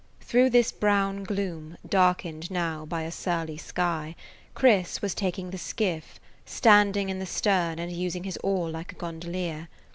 Through 0.19 0.49
this 0.49 0.71
brown 0.71 1.23
gloom, 1.23 1.77
darkened 1.87 2.49
now 2.49 2.87
by 2.87 3.03
a 3.03 3.11
surly 3.11 3.55
sky, 3.57 4.15
Chris 4.55 4.99
was 4.99 5.13
taking 5.13 5.51
the 5.51 5.59
[Page 5.59 5.61
82] 5.61 5.69
skiff, 5.69 6.19
standing 6.43 7.09
in 7.09 7.19
the 7.19 7.27
stern 7.27 7.77
and 7.77 7.91
using 7.91 8.23
his 8.23 8.37
oar 8.41 8.67
like 8.67 8.91
a 8.91 8.95
gondolier. 8.95 9.69